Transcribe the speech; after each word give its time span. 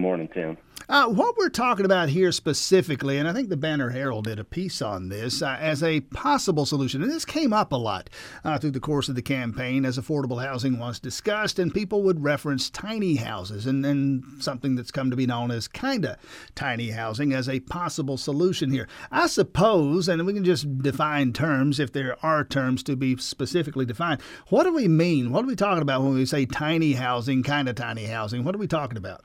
morning, 0.00 0.28
Tim. 0.28 0.56
Uh, 0.88 1.06
what 1.06 1.36
we're 1.36 1.48
talking 1.48 1.84
about 1.84 2.08
here 2.08 2.32
specifically, 2.32 3.16
and 3.16 3.28
I 3.28 3.32
think 3.32 3.48
the 3.48 3.56
Banner 3.56 3.90
Herald 3.90 4.24
did 4.24 4.40
a 4.40 4.44
piece 4.44 4.82
on 4.82 5.08
this 5.08 5.40
uh, 5.40 5.56
as 5.60 5.84
a 5.84 6.00
possible 6.00 6.66
solution, 6.66 7.00
and 7.00 7.08
this 7.08 7.24
came 7.24 7.52
up 7.52 7.70
a 7.70 7.76
lot 7.76 8.10
uh, 8.42 8.58
through 8.58 8.72
the 8.72 8.80
course 8.80 9.08
of 9.08 9.14
the 9.14 9.22
campaign 9.22 9.84
as 9.84 9.98
affordable 9.98 10.44
housing 10.44 10.80
was 10.80 10.98
discussed, 10.98 11.60
and 11.60 11.72
people 11.72 12.02
would 12.02 12.24
reference 12.24 12.70
tiny 12.70 13.16
houses 13.16 13.66
and, 13.66 13.86
and 13.86 14.24
something 14.42 14.74
that's 14.74 14.90
come 14.90 15.10
to 15.10 15.16
be 15.16 15.26
known 15.26 15.52
as 15.52 15.68
kind 15.68 16.04
of 16.04 16.16
tiny 16.56 16.90
housing 16.90 17.32
as 17.32 17.48
a 17.48 17.60
possible 17.60 18.16
solution 18.16 18.72
here. 18.72 18.88
I 19.12 19.28
suppose, 19.28 20.08
and 20.08 20.26
we 20.26 20.32
can 20.32 20.44
just 20.44 20.82
define 20.82 21.32
terms 21.32 21.78
if 21.78 21.92
there 21.92 22.16
are 22.24 22.42
terms 22.42 22.82
to 22.84 22.96
be 22.96 23.16
specifically 23.18 23.84
defined. 23.84 24.22
What 24.48 24.64
do 24.64 24.72
we 24.72 24.88
mean? 24.88 25.30
What 25.30 25.44
are 25.44 25.48
we 25.48 25.54
talking 25.54 25.82
about 25.82 26.02
when 26.02 26.14
we 26.14 26.26
say 26.26 26.46
tiny 26.46 26.94
housing, 26.94 27.44
kind 27.44 27.68
of 27.68 27.76
tiny 27.76 28.06
housing? 28.06 28.42
What 28.42 28.56
are 28.56 28.58
we 28.58 28.66
talking 28.66 28.98
about? 28.98 29.22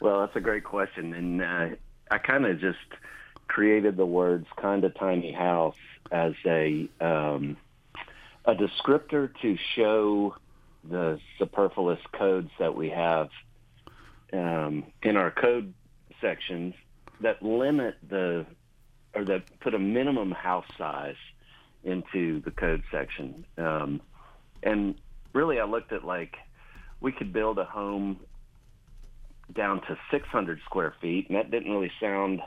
Well, 0.00 0.20
that's 0.20 0.36
a 0.36 0.40
great 0.40 0.64
question, 0.64 1.12
and 1.12 1.42
uh, 1.42 1.76
I 2.10 2.18
kind 2.18 2.46
of 2.46 2.60
just 2.60 2.78
created 3.48 3.96
the 3.96 4.06
words 4.06 4.46
"kind 4.60 4.84
of 4.84 4.94
tiny 4.94 5.32
house" 5.32 5.76
as 6.12 6.34
a 6.46 6.88
um, 7.00 7.56
a 8.44 8.54
descriptor 8.54 9.30
to 9.42 9.56
show 9.74 10.36
the 10.88 11.18
superfluous 11.38 12.00
codes 12.12 12.50
that 12.58 12.74
we 12.76 12.90
have 12.90 13.28
um, 14.32 14.84
in 15.02 15.16
our 15.16 15.30
code 15.30 15.74
sections 16.20 16.74
that 17.20 17.42
limit 17.42 17.96
the 18.08 18.46
or 19.14 19.24
that 19.24 19.42
put 19.60 19.74
a 19.74 19.78
minimum 19.78 20.30
house 20.30 20.66
size 20.76 21.16
into 21.82 22.40
the 22.42 22.50
code 22.50 22.82
section. 22.90 23.44
Um, 23.56 24.00
and 24.62 24.94
really, 25.32 25.58
I 25.58 25.64
looked 25.64 25.92
at 25.92 26.04
like 26.04 26.36
we 27.00 27.10
could 27.10 27.32
build 27.32 27.58
a 27.58 27.64
home 27.64 28.20
down 29.54 29.80
to 29.82 29.98
600 30.10 30.60
square 30.64 30.94
feet, 31.00 31.28
and 31.28 31.36
that 31.36 31.50
didn't 31.50 31.72
really 31.72 31.92
sound 32.00 32.40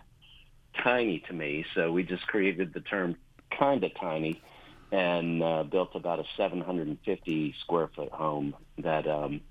tiny 0.84 1.20
to 1.28 1.34
me. 1.34 1.66
So 1.76 1.92
we 1.92 2.04
just 2.04 2.26
created 2.28 2.74
the 2.74 2.82
term 2.82 3.16
kind 3.58 3.84
of 3.84 3.92
tiny 4.00 4.42
and 4.92 5.42
uh, 5.42 5.64
built 5.64 5.96
about 5.96 6.20
a 6.20 6.24
750 6.38 7.56
square 7.62 7.90
foot 7.96 8.12
home 8.12 8.56
that 8.78 9.08
um, 9.08 9.42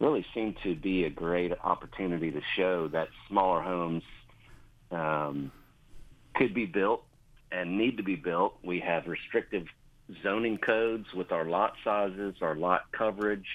really 0.00 0.26
seemed 0.34 0.56
to 0.64 0.74
be 0.74 1.04
a 1.04 1.10
great 1.10 1.52
opportunity 1.62 2.30
to 2.30 2.40
show 2.56 2.88
that 2.88 3.08
smaller 3.28 3.62
homes 3.62 4.02
um, 4.90 5.52
could 6.34 6.52
be 6.52 6.66
built 6.66 7.04
and 7.52 7.78
need 7.78 7.96
to 7.98 8.02
be 8.02 8.16
built. 8.16 8.54
We 8.64 8.80
have 8.80 9.06
restrictive 9.06 9.66
zoning 10.22 10.58
codes 10.58 11.06
with 11.14 11.30
our 11.30 11.44
lot 11.44 11.74
sizes, 11.84 12.36
our 12.40 12.56
lot 12.56 12.90
coverage 12.92 13.46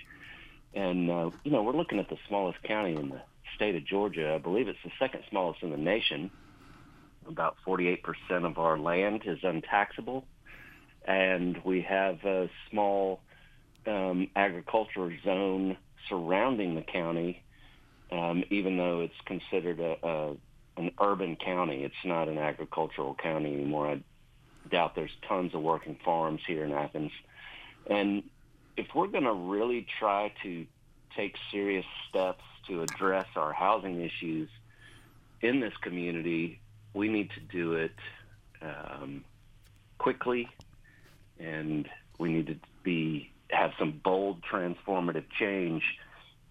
and, 0.73 1.09
uh, 1.09 1.31
you 1.43 1.51
know, 1.51 1.63
we're 1.63 1.75
looking 1.75 1.99
at 1.99 2.09
the 2.09 2.17
smallest 2.27 2.61
county 2.63 2.95
in 2.95 3.09
the 3.09 3.21
state 3.55 3.75
of 3.75 3.85
Georgia. 3.85 4.33
I 4.33 4.37
believe 4.37 4.67
it's 4.67 4.79
the 4.83 4.91
second 4.99 5.23
smallest 5.29 5.63
in 5.63 5.71
the 5.71 5.77
nation. 5.77 6.29
About 7.27 7.57
48% 7.65 7.99
of 8.45 8.57
our 8.57 8.77
land 8.77 9.23
is 9.25 9.39
untaxable. 9.43 10.25
And 11.05 11.57
we 11.63 11.81
have 11.81 12.23
a 12.25 12.49
small 12.69 13.21
um, 13.85 14.29
agricultural 14.35 15.11
zone 15.23 15.77
surrounding 16.09 16.75
the 16.75 16.81
county, 16.81 17.43
um, 18.11 18.43
even 18.49 18.77
though 18.77 19.01
it's 19.01 19.19
considered 19.25 19.79
a, 19.79 19.97
a, 20.05 20.35
an 20.77 20.91
urban 20.99 21.37
county. 21.37 21.83
It's 21.83 21.95
not 22.05 22.27
an 22.27 22.37
agricultural 22.37 23.15
county 23.15 23.53
anymore. 23.53 23.87
I 23.87 24.01
doubt 24.69 24.95
there's 24.95 25.15
tons 25.27 25.53
of 25.55 25.61
working 25.61 25.97
farms 26.03 26.41
here 26.45 26.63
in 26.63 26.71
Athens. 26.71 27.11
And 27.89 28.23
if 28.77 28.87
we're 28.95 29.07
going 29.07 29.23
to 29.23 29.33
really 29.33 29.85
try 29.99 30.31
to 30.43 30.65
take 31.15 31.35
serious 31.51 31.85
steps 32.07 32.43
to 32.67 32.83
address 32.83 33.25
our 33.35 33.51
housing 33.51 34.01
issues 34.01 34.49
in 35.41 35.59
this 35.59 35.73
community, 35.81 36.59
we 36.93 37.09
need 37.09 37.29
to 37.31 37.39
do 37.39 37.73
it 37.73 37.95
um, 38.61 39.25
quickly, 39.97 40.47
and 41.39 41.87
we 42.19 42.31
need 42.31 42.47
to 42.47 42.55
be 42.83 43.31
have 43.49 43.71
some 43.79 43.99
bold, 44.03 44.41
transformative 44.51 45.25
change 45.39 45.81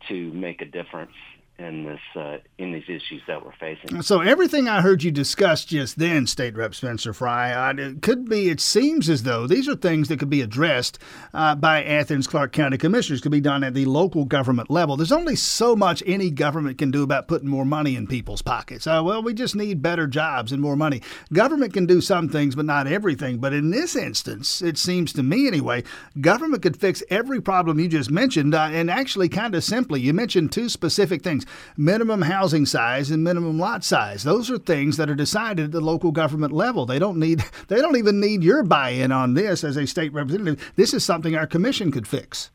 to 0.09 0.33
make 0.33 0.63
a 0.63 0.65
difference 0.65 1.13
in 1.59 1.85
this 1.85 2.01
uh, 2.15 2.39
in 2.59 2.73
these 2.73 2.85
issues 2.85 3.23
that 3.27 3.45
we're 3.45 3.53
facing. 3.59 4.03
So 4.03 4.21
everything 4.21 4.69
I 4.69 4.83
heard 4.83 5.03
you 5.03 5.11
discuss 5.11 5.65
just 5.65 5.99
then, 5.99 6.27
State 6.27 6.55
Rep 6.55 6.75
Spencer 6.75 7.13
Frye, 7.13 7.53
uh, 7.53 7.75
it 7.77 8.03
could 8.03 8.29
be. 8.29 8.51
It 8.51 8.61
seems 8.61 9.09
as 9.09 9.23
though 9.23 9.47
these 9.47 9.69
are 9.69 9.75
things 9.75 10.09
that 10.09 10.19
could 10.19 10.29
be 10.29 10.43
addressed 10.43 10.99
uh, 11.33 11.55
by 11.55 11.83
Athens 11.83 12.27
Clarke 12.27 12.53
County 12.53 12.77
Commissioners. 12.77 13.21
Could 13.21 13.33
be 13.33 13.41
done 13.41 13.65
at 13.65 13.75
the 13.75 13.87
local 13.87 14.25
government 14.27 14.71
level. 14.71 14.97
There's 14.97 15.13
only 15.13 15.37
so 15.37 15.75
much 15.75 16.03
any 16.07 16.31
government 16.31 16.79
can 16.79 16.91
do 16.91 17.03
about 17.03 17.29
putting 17.29 17.49
more 17.49 17.65
money 17.65 17.97
in 17.97 18.07
people's 18.07 18.43
pockets. 18.43 18.87
Uh, 18.87 19.01
well, 19.03 19.23
we 19.23 19.33
just 19.33 19.57
need 19.57 19.81
better 19.81 20.07
jobs 20.07 20.53
and 20.53 20.61
more 20.61 20.77
money. 20.77 21.01
Government 21.33 21.73
can 21.73 21.87
do 21.87 22.01
some 22.01 22.29
things, 22.29 22.55
but 22.55 22.67
not 22.67 22.87
everything. 22.87 23.39
But 23.39 23.55
in 23.55 23.71
this 23.71 23.97
instance, 23.97 24.61
it 24.61 24.77
seems 24.77 25.13
to 25.15 25.23
me 25.23 25.47
anyway, 25.47 25.85
government 26.21 26.63
could 26.63 26.77
fix 26.77 27.03
every 27.09 27.41
problem 27.41 27.81
you 27.81 27.89
just 27.89 28.11
mentioned, 28.11 28.55
uh, 28.55 28.69
and 28.71 28.91
actually 28.91 29.31
kind 29.31 29.55
of 29.55 29.65
simply. 29.65 30.01
You 30.01 30.13
mentioned 30.13 30.53
two 30.53 30.69
specific 30.69 31.23
things 31.23 31.46
minimum 31.77 32.23
housing 32.23 32.67
size 32.67 33.11
and 33.11 33.23
minimum 33.25 33.59
lot 33.59 33.85
size. 33.85 34.23
Those 34.23 34.51
are 34.51 34.59
things 34.59 34.97
that 34.97 35.11
are 35.11 35.15
decided 35.15 35.67
at 35.67 35.73
the 35.73 35.81
local 35.81 36.13
government 36.13 36.53
level. 36.53 36.87
They 36.87 36.99
don't 36.99 37.19
need 37.19 37.45
they 37.69 37.81
don't 37.81 37.97
even 37.97 38.21
need 38.21 38.43
your 38.43 38.63
buy-in 38.63 39.13
on 39.13 39.35
this 39.35 39.65
as 39.65 39.77
a 39.77 39.87
state 39.87 40.13
representative. 40.13 40.73
This 40.77 40.95
is 40.95 41.05
something 41.05 41.37
our 41.37 41.47
commission 41.47 41.91
could 41.91 42.07
fix. 42.09 42.51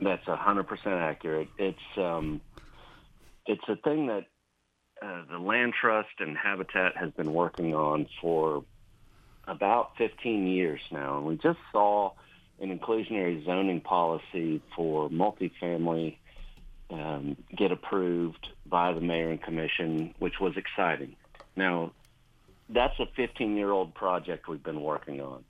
That's 0.00 0.24
hundred 0.26 0.64
percent 0.64 0.94
accurate. 0.94 1.48
It's 1.58 1.78
um, 1.96 2.40
it's 3.46 3.64
a 3.68 3.76
thing 3.76 4.08
that 4.08 4.24
uh, 5.02 5.22
the 5.30 5.38
Land 5.38 5.74
Trust 5.80 6.08
and 6.20 6.36
Habitat 6.36 6.96
has 6.96 7.10
been 7.12 7.32
working 7.32 7.74
on 7.74 8.06
for 8.20 8.64
about 9.46 9.92
15 9.98 10.46
years 10.46 10.80
now, 10.90 11.18
and 11.18 11.26
we 11.26 11.36
just 11.36 11.58
saw 11.70 12.12
an 12.60 12.76
inclusionary 12.76 13.44
zoning 13.44 13.80
policy 13.80 14.60
for 14.74 15.08
multifamily 15.10 16.16
um, 16.90 17.36
get 17.56 17.72
approved 17.72 18.48
by 18.64 18.92
the 18.92 19.00
mayor 19.00 19.30
and 19.30 19.42
commission, 19.42 20.14
which 20.18 20.40
was 20.40 20.56
exciting. 20.56 21.16
Now, 21.56 21.92
that's 22.68 22.98
a 22.98 23.06
15 23.16 23.56
year 23.56 23.70
old 23.70 23.94
project 23.94 24.48
we've 24.48 24.62
been 24.62 24.80
working 24.80 25.20
on. 25.20 25.44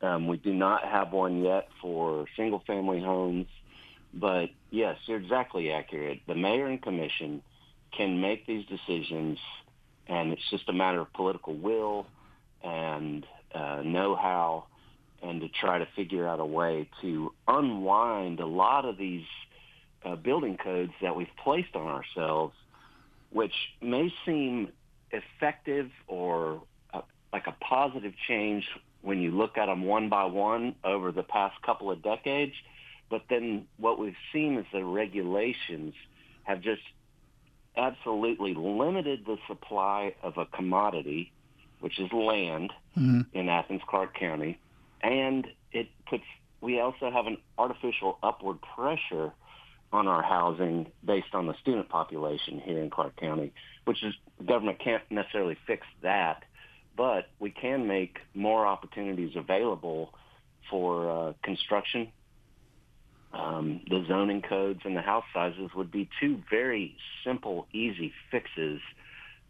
Um, 0.00 0.28
we 0.28 0.36
do 0.36 0.54
not 0.54 0.84
have 0.84 1.12
one 1.12 1.42
yet 1.42 1.68
for 1.82 2.26
single 2.36 2.62
family 2.66 3.00
homes, 3.00 3.46
but 4.14 4.50
yes, 4.70 4.96
you're 5.06 5.18
exactly 5.18 5.72
accurate. 5.72 6.20
The 6.26 6.34
mayor 6.34 6.66
and 6.66 6.80
commission 6.80 7.42
can 7.96 8.20
make 8.20 8.46
these 8.46 8.64
decisions, 8.66 9.38
and 10.06 10.32
it's 10.32 10.50
just 10.50 10.68
a 10.68 10.72
matter 10.72 11.00
of 11.00 11.12
political 11.12 11.54
will 11.54 12.06
and 12.62 13.26
uh, 13.54 13.82
know 13.84 14.14
how 14.14 14.66
and 15.22 15.40
to 15.40 15.48
try 15.48 15.78
to 15.78 15.86
figure 15.96 16.28
out 16.28 16.38
a 16.38 16.46
way 16.46 16.88
to 17.00 17.32
unwind 17.48 18.38
a 18.38 18.46
lot 18.46 18.84
of 18.84 18.96
these 18.96 19.26
uh, 20.04 20.16
building 20.16 20.56
codes 20.56 20.92
that 21.02 21.16
we've 21.16 21.26
placed 21.42 21.74
on 21.74 21.86
ourselves, 21.86 22.54
which 23.30 23.54
may 23.80 24.12
seem 24.24 24.72
effective 25.10 25.90
or 26.06 26.62
uh, 26.92 27.00
like 27.32 27.46
a 27.46 27.54
positive 27.60 28.12
change 28.26 28.64
when 29.02 29.20
you 29.20 29.30
look 29.30 29.56
at 29.56 29.66
them 29.66 29.84
one 29.84 30.08
by 30.08 30.24
one 30.24 30.74
over 30.84 31.12
the 31.12 31.22
past 31.22 31.60
couple 31.62 31.90
of 31.90 32.02
decades. 32.02 32.54
But 33.10 33.22
then 33.30 33.66
what 33.78 33.98
we've 33.98 34.16
seen 34.32 34.58
is 34.58 34.66
the 34.72 34.84
regulations 34.84 35.94
have 36.44 36.60
just 36.60 36.82
absolutely 37.76 38.54
limited 38.54 39.24
the 39.24 39.36
supply 39.46 40.14
of 40.22 40.36
a 40.36 40.46
commodity, 40.46 41.32
which 41.80 41.98
is 41.98 42.12
land 42.12 42.72
mm-hmm. 42.96 43.20
in 43.32 43.48
Athens 43.48 43.82
Clarke 43.88 44.18
County. 44.18 44.58
And 45.02 45.46
it 45.72 45.88
puts, 46.08 46.24
we 46.60 46.80
also 46.80 47.10
have 47.10 47.26
an 47.26 47.38
artificial 47.56 48.18
upward 48.22 48.58
pressure 48.74 49.32
on 49.92 50.06
our 50.06 50.22
housing 50.22 50.86
based 51.04 51.34
on 51.34 51.46
the 51.46 51.54
student 51.62 51.88
population 51.88 52.60
here 52.60 52.78
in 52.78 52.90
Clarke 52.90 53.16
County, 53.16 53.52
which 53.84 54.02
is 54.02 54.14
the 54.38 54.44
government 54.44 54.78
can't 54.78 55.02
necessarily 55.10 55.56
fix 55.66 55.86
that, 56.02 56.44
but 56.96 57.28
we 57.38 57.50
can 57.50 57.86
make 57.86 58.18
more 58.34 58.66
opportunities 58.66 59.34
available 59.36 60.12
for 60.70 61.10
uh, 61.10 61.32
construction. 61.42 62.12
Um, 63.32 63.82
the 63.88 64.04
zoning 64.08 64.42
codes 64.42 64.80
and 64.84 64.96
the 64.96 65.02
house 65.02 65.24
sizes 65.34 65.70
would 65.74 65.90
be 65.90 66.08
two 66.20 66.42
very 66.50 66.96
simple, 67.24 67.66
easy 67.72 68.12
fixes 68.30 68.80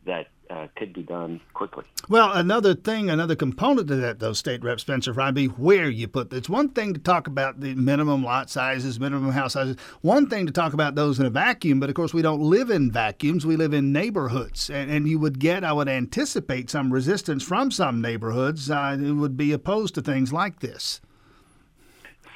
that 0.06 0.28
uh, 0.50 0.66
could 0.76 0.92
be 0.92 1.02
done 1.02 1.40
quickly. 1.52 1.84
Well, 2.08 2.32
another 2.32 2.74
thing, 2.74 3.10
another 3.10 3.36
component 3.36 3.88
to 3.88 3.96
that, 3.96 4.18
though, 4.18 4.32
State 4.32 4.62
Rep 4.62 4.80
Spencer 4.80 5.12
Frye, 5.12 5.30
be 5.30 5.46
where 5.46 5.90
you 5.90 6.08
put 6.08 6.32
It's 6.32 6.48
one 6.48 6.70
thing 6.70 6.94
to 6.94 7.00
talk 7.00 7.26
about 7.26 7.60
the 7.60 7.74
minimum 7.74 8.22
lot 8.24 8.48
sizes, 8.48 8.98
minimum 8.98 9.32
house 9.32 9.52
sizes. 9.52 9.76
One 10.00 10.28
thing 10.28 10.46
to 10.46 10.52
talk 10.52 10.72
about 10.72 10.94
those 10.94 11.20
in 11.20 11.26
a 11.26 11.30
vacuum, 11.30 11.80
but 11.80 11.90
of 11.90 11.94
course, 11.94 12.14
we 12.14 12.22
don't 12.22 12.40
live 12.40 12.70
in 12.70 12.90
vacuums. 12.90 13.44
We 13.44 13.56
live 13.56 13.74
in 13.74 13.92
neighborhoods. 13.92 14.70
And, 14.70 14.90
and 14.90 15.06
you 15.06 15.18
would 15.18 15.38
get, 15.38 15.64
I 15.64 15.72
would 15.72 15.88
anticipate, 15.88 16.70
some 16.70 16.92
resistance 16.92 17.42
from 17.42 17.70
some 17.70 18.00
neighborhoods 18.00 18.70
uh, 18.70 18.96
who 18.96 19.16
would 19.16 19.36
be 19.36 19.52
opposed 19.52 19.94
to 19.96 20.02
things 20.02 20.32
like 20.32 20.60
this. 20.60 21.00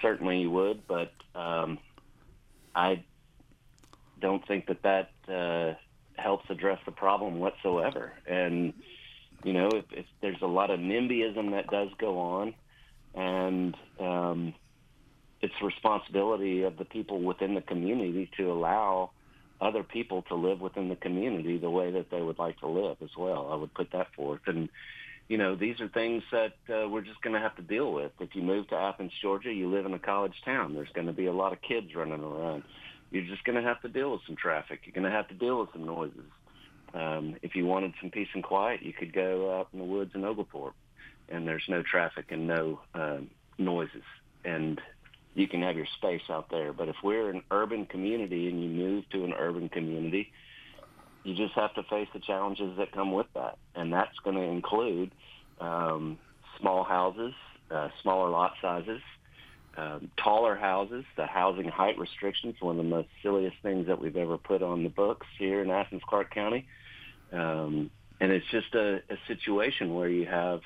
Certainly 0.02 0.40
you 0.40 0.50
would, 0.50 0.86
but 0.86 1.12
um, 1.34 1.78
I 2.74 3.04
don't 4.20 4.46
think 4.46 4.66
that 4.66 4.82
that 4.82 5.10
uh, 5.28 5.78
helps 6.16 6.48
address 6.50 6.78
the 6.84 6.92
problem 6.92 7.38
whatsoever. 7.38 8.12
And 8.26 8.74
you 9.44 9.52
know, 9.52 9.68
if, 9.68 9.84
if 9.92 10.06
there's 10.20 10.40
a 10.42 10.46
lot 10.46 10.70
of 10.70 10.78
NIMBYism 10.78 11.50
that 11.52 11.68
does 11.68 11.88
go 11.98 12.18
on, 12.18 12.54
and 13.14 13.76
um, 13.98 14.54
it's 15.40 15.54
responsibility 15.62 16.62
of 16.62 16.76
the 16.78 16.84
people 16.84 17.20
within 17.20 17.54
the 17.54 17.60
community 17.60 18.30
to 18.36 18.52
allow 18.52 19.10
other 19.60 19.82
people 19.82 20.22
to 20.22 20.34
live 20.34 20.60
within 20.60 20.88
the 20.88 20.96
community 20.96 21.58
the 21.58 21.70
way 21.70 21.90
that 21.90 22.10
they 22.10 22.20
would 22.20 22.38
like 22.38 22.58
to 22.60 22.68
live 22.68 22.96
as 23.02 23.10
well. 23.16 23.50
I 23.52 23.56
would 23.56 23.74
put 23.74 23.92
that 23.92 24.12
forth. 24.14 24.40
And, 24.46 24.68
you 25.28 25.38
know, 25.38 25.54
these 25.54 25.80
are 25.80 25.88
things 25.88 26.22
that 26.32 26.54
uh, 26.68 26.88
we're 26.88 27.02
just 27.02 27.20
going 27.22 27.34
to 27.34 27.40
have 27.40 27.56
to 27.56 27.62
deal 27.62 27.92
with. 27.92 28.12
If 28.20 28.34
you 28.34 28.42
move 28.42 28.68
to 28.68 28.76
Athens, 28.76 29.12
Georgia, 29.20 29.52
you 29.52 29.70
live 29.70 29.86
in 29.86 29.94
a 29.94 29.98
college 29.98 30.34
town. 30.44 30.74
There's 30.74 30.90
going 30.94 31.06
to 31.06 31.12
be 31.12 31.26
a 31.26 31.32
lot 31.32 31.52
of 31.52 31.62
kids 31.62 31.94
running 31.94 32.22
around. 32.22 32.64
You're 33.12 33.24
just 33.24 33.44
going 33.44 33.56
to 33.56 33.62
have 33.62 33.80
to 33.82 33.88
deal 33.88 34.10
with 34.12 34.22
some 34.26 34.36
traffic. 34.36 34.80
You're 34.84 34.94
going 34.94 35.10
to 35.10 35.16
have 35.16 35.28
to 35.28 35.34
deal 35.34 35.60
with 35.60 35.68
some 35.72 35.84
noises. 35.84 36.24
Um, 36.94 37.36
if 37.42 37.54
you 37.54 37.66
wanted 37.66 37.92
some 38.00 38.10
peace 38.10 38.28
and 38.34 38.42
quiet, 38.42 38.82
you 38.82 38.92
could 38.92 39.12
go 39.12 39.58
out 39.58 39.68
in 39.72 39.78
the 39.78 39.84
woods 39.84 40.12
in 40.14 40.24
Oglethorpe, 40.24 40.74
and 41.28 41.46
there's 41.46 41.64
no 41.68 41.82
traffic 41.82 42.26
and 42.30 42.46
no 42.46 42.80
um, 42.94 43.30
noises. 43.58 44.02
And 44.44 44.80
you 45.34 45.46
can 45.46 45.62
have 45.62 45.76
your 45.76 45.86
space 45.98 46.22
out 46.28 46.50
there. 46.50 46.72
But 46.72 46.88
if 46.88 46.96
we're 47.02 47.30
an 47.30 47.42
urban 47.50 47.86
community 47.86 48.48
and 48.48 48.62
you 48.62 48.68
move 48.68 49.08
to 49.10 49.24
an 49.24 49.32
urban 49.38 49.68
community, 49.68 50.32
you 51.24 51.34
just 51.34 51.54
have 51.54 51.74
to 51.74 51.82
face 51.84 52.08
the 52.12 52.20
challenges 52.20 52.76
that 52.78 52.92
come 52.92 53.12
with 53.12 53.26
that, 53.34 53.58
and 53.74 53.92
that's 53.92 54.18
going 54.24 54.36
to 54.36 54.42
include 54.42 55.12
um, 55.60 56.18
small 56.58 56.82
houses, 56.82 57.32
uh, 57.70 57.88
smaller 58.02 58.28
lot 58.28 58.54
sizes, 58.60 59.00
um, 59.76 60.10
taller 60.16 60.54
houses. 60.56 61.04
The 61.16 61.26
housing 61.26 61.68
height 61.68 61.98
restrictions, 61.98 62.56
one 62.60 62.78
of 62.78 62.84
the 62.84 62.90
most 62.90 63.08
silliest 63.22 63.56
things 63.62 63.86
that 63.86 64.00
we've 64.00 64.16
ever 64.16 64.38
put 64.38 64.62
on 64.62 64.82
the 64.82 64.90
books 64.90 65.26
here 65.38 65.62
in 65.62 65.70
Athens, 65.70 66.02
Clarke 66.06 66.34
County, 66.34 66.66
um, 67.32 67.90
and 68.20 68.30
it's 68.30 68.46
just 68.50 68.74
a, 68.74 68.96
a 68.96 69.16
situation 69.26 69.94
where 69.94 70.08
you 70.08 70.26
have 70.26 70.60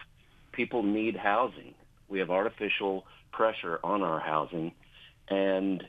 people 0.53 0.83
need 0.83 1.17
housing. 1.17 1.75
We 2.09 2.19
have 2.19 2.31
artificial 2.31 3.05
pressure 3.33 3.79
on 3.85 4.03
our 4.03 4.21
housing, 4.21 4.73
and 5.29 5.83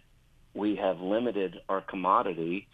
we 0.54 0.76
have 0.76 1.00
limited 1.00 1.62
our 1.70 1.82
commodity 1.82 2.68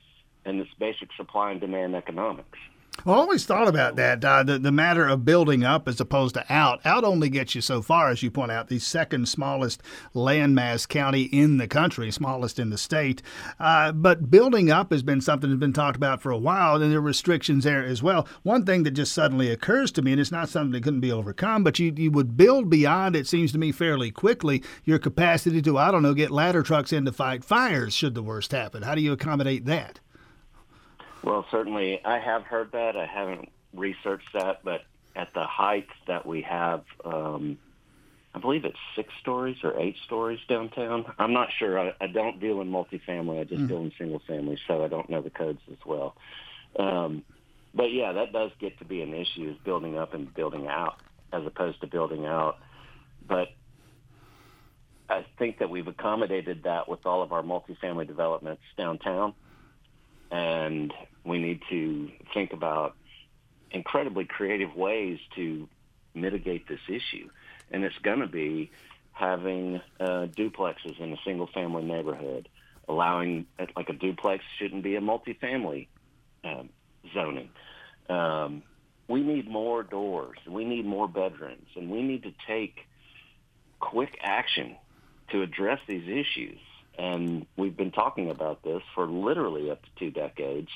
and 0.45 0.59
its 0.59 0.69
basic 0.79 1.09
supply 1.17 1.51
and 1.51 1.61
demand 1.61 1.95
economics. 1.95 2.59
Well, 3.05 3.17
I 3.17 3.19
always 3.19 3.45
thought 3.45 3.67
about 3.67 3.97
that 3.97 4.23
uh, 4.23 4.43
the, 4.43 4.57
the 4.57 4.71
matter 4.71 5.05
of 5.05 5.25
building 5.25 5.65
up 5.65 5.89
as 5.89 5.99
opposed 5.99 6.35
to 6.35 6.45
out. 6.47 6.79
Out 6.85 7.03
only 7.03 7.27
gets 7.27 7.53
you 7.53 7.59
so 7.59 7.81
far, 7.81 8.09
as 8.09 8.23
you 8.23 8.31
point 8.31 8.51
out, 8.51 8.69
the 8.69 8.79
second 8.79 9.27
smallest 9.27 9.83
landmass 10.15 10.87
county 10.87 11.23
in 11.23 11.57
the 11.57 11.67
country, 11.67 12.11
smallest 12.11 12.59
in 12.59 12.69
the 12.69 12.77
state. 12.77 13.21
Uh, 13.59 13.91
but 13.91 14.31
building 14.31 14.71
up 14.71 14.93
has 14.93 15.03
been 15.03 15.19
something 15.19 15.49
that's 15.49 15.59
been 15.59 15.73
talked 15.73 15.97
about 15.97 16.21
for 16.21 16.31
a 16.31 16.37
while, 16.37 16.81
and 16.81 16.91
there 16.91 16.99
are 16.99 17.01
restrictions 17.01 17.65
there 17.65 17.83
as 17.83 18.01
well. 18.01 18.25
One 18.43 18.65
thing 18.65 18.83
that 18.83 18.91
just 18.91 19.11
suddenly 19.11 19.51
occurs 19.51 19.91
to 19.93 20.01
me, 20.01 20.13
and 20.13 20.21
it's 20.21 20.31
not 20.31 20.47
something 20.47 20.71
that 20.71 20.83
couldn't 20.83 21.01
be 21.01 21.11
overcome, 21.11 21.61
but 21.61 21.79
you, 21.79 21.93
you 21.97 22.09
would 22.11 22.37
build 22.37 22.69
beyond, 22.69 23.17
it 23.17 23.27
seems 23.27 23.51
to 23.51 23.57
me, 23.57 23.73
fairly 23.73 24.11
quickly 24.11 24.63
your 24.85 24.99
capacity 24.99 25.61
to, 25.63 25.77
I 25.77 25.91
don't 25.91 26.03
know, 26.03 26.13
get 26.13 26.31
ladder 26.31 26.63
trucks 26.63 26.93
in 26.93 27.03
to 27.03 27.11
fight 27.11 27.43
fires 27.43 27.93
should 27.93 28.15
the 28.15 28.23
worst 28.23 28.53
happen. 28.53 28.83
How 28.83 28.95
do 28.95 29.01
you 29.01 29.11
accommodate 29.11 29.65
that? 29.65 29.99
Well, 31.23 31.45
certainly, 31.51 32.03
I 32.03 32.19
have 32.19 32.43
heard 32.43 32.73
that. 32.73 32.97
I 32.97 33.05
haven't 33.05 33.49
researched 33.73 34.33
that, 34.33 34.63
but 34.63 34.81
at 35.15 35.33
the 35.33 35.43
height 35.43 35.87
that 36.07 36.25
we 36.25 36.41
have, 36.41 36.83
um, 37.05 37.57
I 38.35 38.39
believe 38.39 38.65
it's 38.65 38.77
six 38.95 39.13
stories 39.21 39.57
or 39.63 39.79
eight 39.79 39.95
stories 40.05 40.39
downtown. 40.49 41.05
I'm 41.17 41.33
not 41.33 41.49
sure. 41.57 41.79
I, 41.79 41.93
I 42.01 42.07
don't 42.07 42.39
deal 42.39 42.59
in 42.61 42.69
multifamily. 42.69 43.39
I 43.39 43.43
just 43.45 43.61
mm. 43.61 43.67
deal 43.67 43.77
in 43.77 43.91
single 43.97 44.21
family, 44.27 44.57
so 44.67 44.83
I 44.83 44.87
don't 44.87 45.09
know 45.09 45.21
the 45.21 45.29
codes 45.29 45.61
as 45.71 45.77
well. 45.85 46.15
Um, 46.77 47.23
but 47.73 47.93
yeah, 47.93 48.11
that 48.13 48.33
does 48.33 48.51
get 48.59 48.77
to 48.79 48.85
be 48.85 49.01
an 49.01 49.13
issue: 49.13 49.49
is 49.49 49.57
building 49.63 49.97
up 49.97 50.13
and 50.13 50.33
building 50.33 50.67
out, 50.67 50.99
as 51.31 51.45
opposed 51.45 51.81
to 51.81 51.87
building 51.87 52.25
out. 52.25 52.57
But 53.25 53.49
I 55.09 55.25
think 55.37 55.59
that 55.59 55.69
we've 55.69 55.87
accommodated 55.87 56.63
that 56.63 56.89
with 56.89 57.05
all 57.05 57.21
of 57.21 57.31
our 57.31 57.43
multifamily 57.43 58.07
developments 58.07 58.63
downtown 58.77 59.35
and 60.33 60.91
we 61.23 61.39
need 61.39 61.61
to 61.69 62.11
think 62.33 62.53
about 62.53 62.95
incredibly 63.71 64.25
creative 64.25 64.75
ways 64.75 65.19
to 65.35 65.67
mitigate 66.13 66.67
this 66.67 66.79
issue. 66.87 67.29
And 67.71 67.83
it's 67.83 67.97
going 68.03 68.19
to 68.19 68.27
be 68.27 68.71
having 69.13 69.81
uh, 69.99 70.27
duplexes 70.27 70.99
in 70.99 71.13
a 71.13 71.17
single 71.25 71.47
family 71.47 71.83
neighborhood, 71.83 72.49
allowing 72.87 73.45
like 73.75 73.89
a 73.89 73.93
duplex 73.93 74.43
shouldn't 74.57 74.83
be 74.83 74.95
a 74.95 75.01
multifamily 75.01 75.87
um, 76.43 76.69
zoning. 77.13 77.49
Um, 78.09 78.63
we 79.07 79.21
need 79.21 79.49
more 79.49 79.83
doors, 79.83 80.37
we 80.47 80.65
need 80.65 80.85
more 80.85 81.07
bedrooms, 81.07 81.67
and 81.75 81.89
we 81.89 82.01
need 82.01 82.23
to 82.23 82.33
take 82.47 82.87
quick 83.79 84.17
action 84.23 84.75
to 85.31 85.41
address 85.41 85.79
these 85.87 86.07
issues. 86.07 86.59
And 86.97 87.45
we've 87.57 87.75
been 87.75 87.91
talking 87.91 88.29
about 88.29 88.63
this 88.63 88.81
for 88.95 89.07
literally 89.07 89.71
up 89.71 89.81
to 89.83 89.89
two 89.97 90.11
decades. 90.11 90.69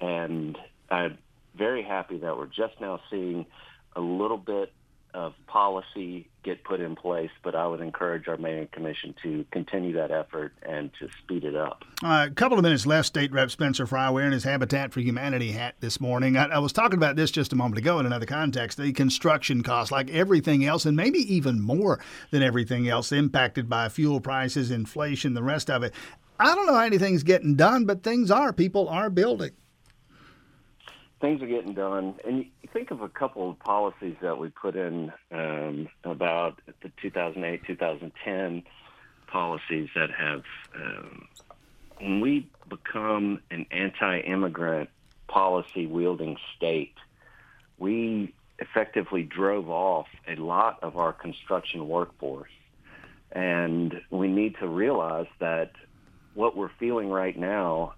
And 0.00 0.58
I'm 0.90 1.18
very 1.56 1.82
happy 1.82 2.18
that 2.18 2.36
we're 2.36 2.46
just 2.46 2.80
now 2.80 3.00
seeing 3.10 3.46
a 3.94 4.00
little 4.00 4.38
bit 4.38 4.72
of 5.16 5.32
policy 5.46 6.28
get 6.42 6.62
put 6.62 6.78
in 6.78 6.94
place, 6.94 7.30
but 7.42 7.54
I 7.54 7.66
would 7.66 7.80
encourage 7.80 8.28
our 8.28 8.36
mayor 8.36 8.58
and 8.58 8.70
commission 8.70 9.14
to 9.22 9.46
continue 9.50 9.94
that 9.94 10.10
effort 10.10 10.52
and 10.62 10.90
to 11.00 11.08
speed 11.22 11.44
it 11.44 11.56
up. 11.56 11.84
Uh, 12.04 12.26
a 12.30 12.34
couple 12.34 12.58
of 12.58 12.62
minutes 12.62 12.84
left, 12.84 13.06
State 13.06 13.32
Rep 13.32 13.50
Spencer 13.50 13.86
Frye 13.86 14.10
wearing 14.10 14.32
his 14.32 14.44
Habitat 14.44 14.92
for 14.92 15.00
Humanity 15.00 15.52
hat 15.52 15.74
this 15.80 16.02
morning. 16.02 16.36
I, 16.36 16.44
I, 16.44 16.58
was 16.58 16.72
talking 16.72 16.98
about 16.98 17.16
this 17.16 17.30
just 17.30 17.54
a 17.54 17.56
moment 17.56 17.78
ago 17.78 17.98
in 17.98 18.04
another 18.04 18.26
context. 18.26 18.76
The 18.76 18.92
construction 18.92 19.62
costs, 19.62 19.90
like 19.90 20.10
everything 20.10 20.66
else, 20.66 20.84
and 20.84 20.94
maybe 20.94 21.20
even 21.34 21.60
more 21.62 21.98
than 22.30 22.42
everything 22.42 22.86
else, 22.86 23.10
impacted 23.10 23.70
by 23.70 23.88
fuel 23.88 24.20
prices, 24.20 24.70
inflation, 24.70 25.32
the 25.32 25.42
rest 25.42 25.70
of 25.70 25.82
it. 25.82 25.94
I 26.38 26.54
don't 26.54 26.66
know 26.66 26.74
how 26.74 26.84
anything's 26.84 27.22
getting 27.22 27.56
done, 27.56 27.86
but 27.86 28.02
things 28.02 28.30
are. 28.30 28.52
People 28.52 28.90
are 28.90 29.08
building 29.08 29.52
things 31.26 31.42
are 31.42 31.46
getting 31.46 31.74
done. 31.74 32.14
And 32.24 32.38
you 32.38 32.68
think 32.72 32.92
of 32.92 33.02
a 33.02 33.08
couple 33.08 33.50
of 33.50 33.58
policies 33.58 34.14
that 34.22 34.38
we 34.38 34.48
put 34.48 34.76
in 34.76 35.12
um, 35.32 35.88
about 36.04 36.60
the 36.82 36.90
2008, 37.02 37.64
2010 37.66 38.62
policies 39.26 39.88
that 39.96 40.10
have, 40.12 40.44
um, 40.76 41.26
when 41.98 42.20
we 42.20 42.48
become 42.68 43.40
an 43.50 43.66
anti-immigrant 43.72 44.88
policy 45.26 45.86
wielding 45.86 46.36
state, 46.56 46.94
we 47.76 48.32
effectively 48.60 49.24
drove 49.24 49.68
off 49.68 50.06
a 50.28 50.36
lot 50.36 50.78
of 50.82 50.96
our 50.96 51.12
construction 51.12 51.88
workforce. 51.88 52.50
And 53.32 54.00
we 54.10 54.28
need 54.28 54.54
to 54.60 54.68
realize 54.68 55.26
that 55.40 55.72
what 56.34 56.56
we're 56.56 56.70
feeling 56.78 57.10
right 57.10 57.36
now 57.36 57.94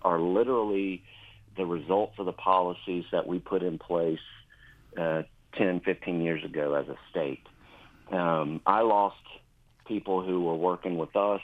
are 0.00 0.18
literally– 0.18 1.02
the 1.60 1.66
results 1.66 2.14
of 2.18 2.24
the 2.24 2.32
policies 2.32 3.04
that 3.12 3.26
we 3.26 3.38
put 3.38 3.62
in 3.62 3.78
place 3.78 4.18
uh, 4.98 5.22
10, 5.58 5.80
15 5.80 6.22
years 6.22 6.42
ago 6.42 6.72
as 6.74 6.88
a 6.88 6.96
state. 7.10 7.46
Um, 8.10 8.62
I 8.66 8.80
lost 8.80 9.18
people 9.86 10.22
who 10.22 10.42
were 10.44 10.54
working 10.54 10.96
with 10.96 11.14
us 11.16 11.42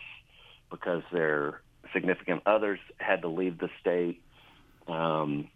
because 0.70 1.02
their 1.12 1.60
significant 1.92 2.42
others 2.46 2.78
had 2.96 3.22
to 3.22 3.28
leave 3.28 3.58
the 3.58 3.68
state. 3.78 4.22
Um, 4.88 5.48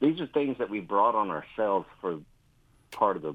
these 0.00 0.18
are 0.18 0.26
things 0.26 0.56
that 0.58 0.70
we 0.70 0.80
brought 0.80 1.14
on 1.14 1.28
ourselves 1.30 1.86
for 2.00 2.20
part 2.90 3.16
of 3.16 3.22
the 3.22 3.34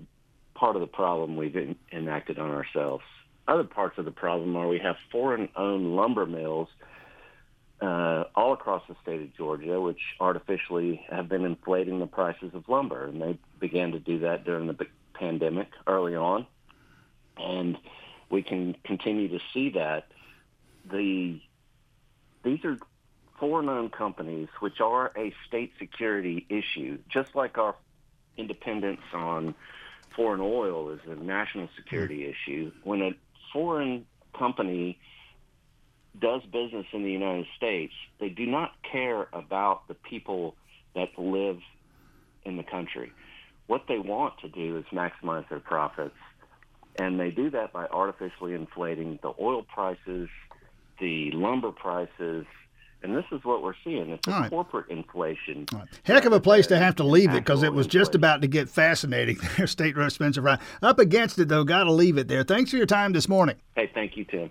part 0.56 0.76
of 0.76 0.80
the 0.80 0.88
problem 0.88 1.36
we've 1.36 1.76
enacted 1.92 2.40
on 2.40 2.50
ourselves. 2.50 3.04
Other 3.48 3.66
parts 3.66 4.00
of 4.00 4.06
the 4.06 4.12
problem 4.12 4.56
are 4.56 4.68
we 4.68 4.80
have 4.80 4.96
foreign-owned 5.12 5.96
lumber 5.96 6.26
mills 6.26 6.70
across 8.66 8.82
the 8.90 8.96
state 9.04 9.22
of 9.22 9.32
Georgia, 9.36 9.80
which 9.80 10.02
artificially 10.20 11.06
have 11.12 11.30
been 11.30 11.46
inflating 11.46 12.00
the 12.00 12.08
prices 12.08 12.50
of 12.56 12.68
lumber. 12.68 13.06
And 13.06 13.22
they 13.22 13.38
began 13.60 13.92
to 13.92 14.00
do 14.00 14.18
that 14.20 14.44
during 14.44 14.66
the 14.66 14.88
pandemic 15.14 15.68
early 15.86 16.16
on. 16.16 16.48
And 17.38 17.78
we 18.32 18.42
can 18.42 18.76
continue 18.84 19.28
to 19.28 19.40
see 19.54 19.70
that. 19.72 20.08
The 20.90 21.40
These 22.44 22.66
are 22.66 22.80
foreign-owned 23.40 23.92
companies, 23.92 24.48
which 24.62 24.82
are 24.82 25.12
a 25.16 25.32
state 25.48 25.74
security 25.78 26.48
issue, 26.50 26.98
just 27.08 27.36
like 27.36 27.60
our 27.60 27.76
independence 28.36 29.02
on 29.14 29.54
foreign 30.16 30.42
oil 30.42 30.90
is 30.90 31.02
a 31.08 31.16
national 31.16 31.70
security 31.76 32.26
issue. 32.26 32.72
When 32.84 33.04
a 33.04 33.12
foreign 33.54 34.08
company 34.36 34.98
does 36.20 36.42
business 36.44 36.86
in 36.94 37.04
the 37.04 37.12
United 37.12 37.46
States, 37.58 37.94
they 38.20 38.30
do 38.30 38.46
not 38.46 38.72
care 38.90 39.28
about 39.34 39.88
the 39.88 39.94
people 39.94 40.56
that 40.96 41.10
live 41.18 41.60
in 42.46 42.58
the 42.58 42.64
country. 42.64 43.12
What 43.68 43.84
they 43.88 43.98
want 44.00 44.40
to 44.42 44.50
do 44.50 44.78
is 44.78 44.86
maximize 44.94 45.48
their 45.50 45.60
profits, 45.60 46.16
and 46.98 47.20
they 47.20 47.32
do 47.32 47.50
that 47.50 47.74
by 47.74 47.86
artificially 47.88 48.54
inflating 48.54 49.20
the 49.22 49.34
oil 49.42 49.64
prices, 49.64 50.30
the 51.00 51.32
lumber 51.32 51.72
prices, 51.72 52.46
And 53.04 53.16
this 53.16 53.26
is 53.32 53.44
what 53.44 53.62
we're 53.62 53.74
seeing. 53.84 54.10
It's 54.10 54.28
a 54.28 54.32
right. 54.32 54.50
corporate 54.50 54.90
inflation. 54.90 55.66
Right. 55.72 55.88
Heck 56.04 56.26
of 56.26 56.34
a 56.34 56.40
place 56.40 56.66
to 56.68 56.78
have 56.78 56.96
to 56.96 57.04
leave 57.04 57.30
it 57.32 57.44
because 57.44 57.62
it 57.62 57.74
was 57.74 57.86
inflation. 57.86 58.00
just 58.02 58.16
about 58.16 58.42
to 58.42 58.48
get 58.48 58.70
fascinating 58.70 59.38
there, 59.58 59.68
State 59.78 59.96
Rep 59.98 60.12
Spencer 60.12 60.42
Frye. 60.42 60.60
Up 60.82 60.98
against 61.00 61.38
it, 61.38 61.48
though, 61.50 61.64
got 61.64 61.84
to 61.84 61.92
leave 61.92 62.18
it 62.18 62.28
there. 62.28 62.44
Thanks 62.44 62.72
for 62.72 62.78
your 62.78 62.86
time 62.88 63.12
this 63.14 63.28
morning. 63.28 63.58
Hey, 63.76 63.92
thank 63.94 64.16
you, 64.18 64.24
Tim. 64.26 64.42